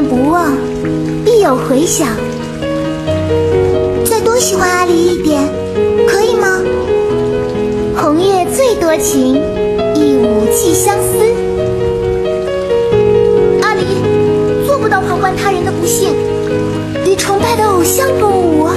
[0.00, 0.56] 念不忘，
[1.26, 2.08] 必有回响。
[4.02, 5.42] 再多喜欢阿离一点，
[6.08, 6.58] 可以吗？
[7.94, 9.34] 红叶最多情，
[9.94, 11.18] 一舞寄相思。
[13.60, 13.84] 阿离
[14.66, 16.14] 做不到旁观他人的不幸，
[17.04, 18.68] 与崇拜的偶像共舞，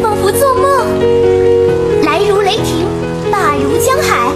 [0.00, 0.62] 仿佛做梦。
[2.04, 2.86] 来如雷霆，
[3.32, 4.30] 大如江海。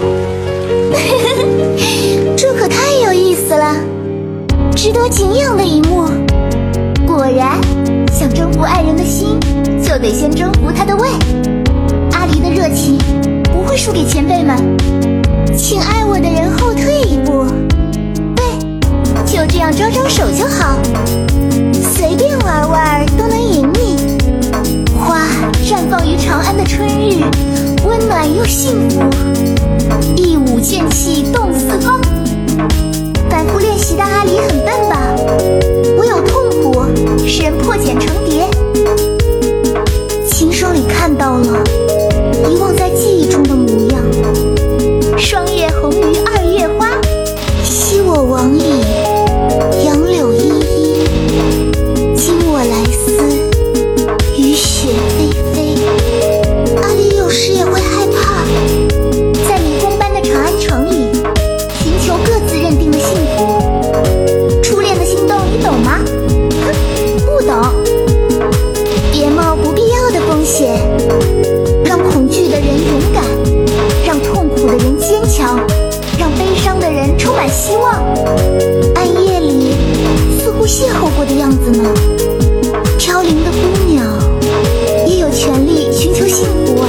[2.35, 3.77] 这可太有意思了，
[4.75, 6.04] 值得敬仰的一幕。
[7.25, 7.59] 果然，
[8.13, 9.39] 想征服爱人的心，
[9.83, 11.09] 就得先征服他的胃。
[12.11, 12.99] 阿离的热情
[13.45, 14.55] 不会输给前辈们，
[15.57, 17.47] 请爱我的人后退一步。
[18.35, 18.45] 对，
[19.25, 20.77] 就这样招招手就好，
[21.95, 23.97] 随便玩玩都能赢你。
[24.95, 25.25] 花
[25.65, 27.23] 绽放于长安的春日，
[27.87, 29.01] 温暖又幸福。
[30.15, 31.75] 一舞剑气动四
[41.55, 41.84] Chao.
[77.25, 77.95] 充满希望。
[78.93, 79.73] 暗夜里
[80.39, 81.89] 似乎邂逅过的样子呢。
[82.99, 84.03] 飘零的孤鸟
[85.07, 86.87] 也有权利寻求幸福啊。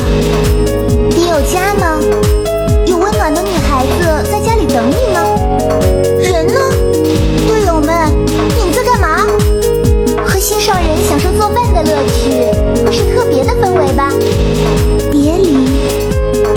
[1.10, 1.98] 你有家吗？
[2.86, 5.24] 有温暖的女孩子在家里等你吗？
[6.20, 6.54] 人呢？
[7.48, 8.12] 队友们，
[8.58, 9.26] 你们在干嘛？
[10.26, 14.12] 和心上人享受做饭的乐趣，会是特别的氛围吧？
[15.10, 15.56] 别离，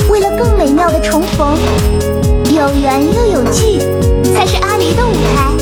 [0.09, 1.57] 为了更美妙的重逢，
[2.81, 3.77] 圆又有聚，
[4.33, 5.53] 才是阿离的舞台。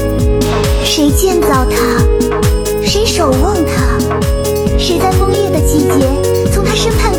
[0.83, 1.99] 谁建造它？
[2.85, 3.97] 谁守望它？
[4.77, 6.07] 谁在枫叶的季节
[6.53, 7.16] 从它身畔？